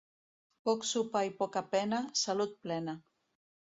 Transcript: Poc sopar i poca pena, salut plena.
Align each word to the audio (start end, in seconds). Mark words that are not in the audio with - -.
Poc 0.69 0.87
sopar 0.93 1.23
i 1.29 1.31
poca 1.43 1.65
pena, 1.77 2.03
salut 2.25 2.61
plena. 2.67 3.01